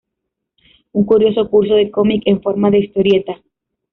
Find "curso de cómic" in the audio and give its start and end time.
1.47-2.23